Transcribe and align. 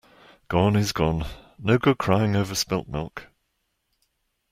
Gone 0.47 0.75
is 0.75 0.93
gone. 0.93 1.27
No 1.59 1.77
good 1.77 1.91
in 1.91 1.95
crying 1.97 2.35
over 2.35 2.55
spilt 2.55 2.87
milk. 2.89 3.27